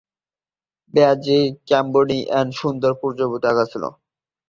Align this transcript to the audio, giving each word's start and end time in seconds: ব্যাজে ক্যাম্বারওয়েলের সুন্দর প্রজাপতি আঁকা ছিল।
ব্যাজে 0.93 1.39
ক্যাম্বারওয়েলের 1.67 2.47
সুন্দর 2.59 2.91
প্রজাপতি 3.01 3.45
আঁকা 3.51 3.65
ছিল। 3.71 3.83